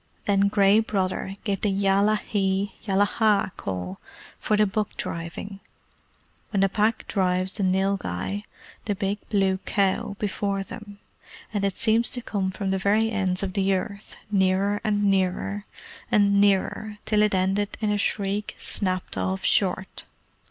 Then 0.25 0.47
Gray 0.47 0.79
Brother 0.79 1.35
gave 1.43 1.61
the 1.61 1.69
Ya 1.69 1.99
la 2.01 2.15
hi! 2.15 2.71
Yalaha! 2.87 3.55
call 3.55 3.99
for 4.39 4.57
the 4.57 4.65
buck 4.65 4.97
driving, 4.97 5.59
when 6.49 6.61
the 6.61 6.69
Pack 6.69 7.07
drives 7.07 7.51
the 7.51 7.61
nilghai, 7.61 8.43
the 8.85 8.95
big 8.95 9.19
blue 9.29 9.59
cow, 9.59 10.15
before 10.17 10.63
them, 10.63 10.97
and 11.53 11.63
it 11.63 11.77
seemed 11.77 12.05
to 12.05 12.21
come 12.23 12.49
from 12.49 12.71
the 12.71 12.79
very 12.79 13.11
ends 13.11 13.43
of 13.43 13.53
the 13.53 13.75
earth, 13.75 14.15
nearer, 14.31 14.81
and 14.83 15.03
nearer, 15.03 15.65
and 16.11 16.41
nearer, 16.41 16.97
till 17.05 17.21
it 17.21 17.35
ended 17.35 17.77
in 17.79 17.91
a 17.91 17.97
shriek 17.99 18.55
snapped 18.57 19.15
off 19.19 19.45
short. 19.45 20.05